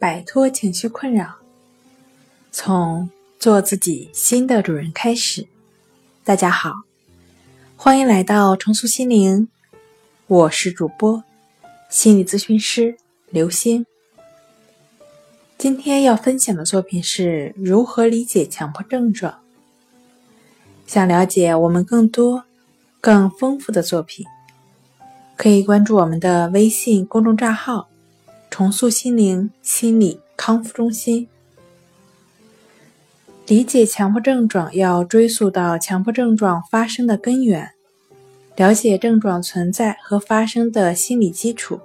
[0.00, 1.34] 摆脱情绪困扰，
[2.50, 5.46] 从做自己新的主人开始。
[6.24, 6.72] 大家好，
[7.76, 9.48] 欢迎来到重塑心灵，
[10.26, 11.22] 我是主播
[11.90, 12.96] 心理咨询师
[13.28, 13.84] 刘星。
[15.58, 19.40] 今天要分享的作品是如何理解强迫症状。
[20.86, 22.44] 想了解我们更多、
[23.02, 24.24] 更丰富的作品，
[25.36, 27.89] 可以关注我们的微信公众账号。
[28.50, 31.28] 重塑心灵心理康复中心，
[33.46, 37.70] 理解强迫症状要追溯到强迫症状发生的根源，
[38.56, 41.80] 了解症状存在和发生的心理基础，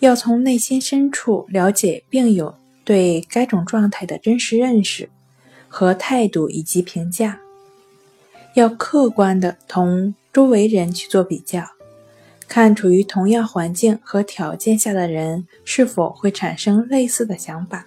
[0.00, 5.10] 要从内心深处了解病友对该种状态的真实认识
[5.68, 7.40] 和态度以及评价，
[8.54, 11.62] 要客观的同周围人去做比较。
[12.46, 17.86] 看处于同样环境和条件下的人是否会产生类似的想法。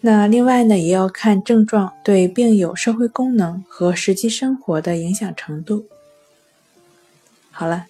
[0.00, 5.86] 那另外呢，也要看症状对病友社会功能和实际生活的影响程度。
[7.50, 7.86] 好了，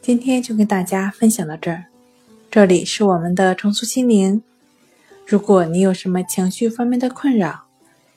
[0.00, 1.84] 今天就跟大家分享到这儿。
[2.50, 4.42] 这里是我们的重塑心灵。
[5.26, 7.64] 如果你有什么情绪方面的困扰，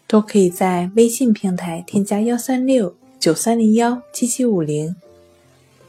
[0.07, 4.95] 都可以在微信平台添加幺三六九三零幺七七五零。